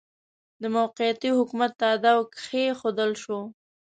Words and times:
د 0.61 0.63
موقتي 0.75 1.29
حکومت 1.39 1.71
تاداو 1.81 2.21
کښېښودل 2.33 3.11
شو. 3.23 3.39